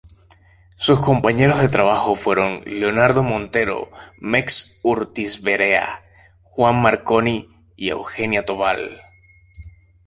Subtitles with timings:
[0.77, 6.01] Sus compañeros de trabajo fueron Leonardo Montero, Mex Urtizberea,
[6.41, 8.99] Juan Marconi y Eugenia Tobal.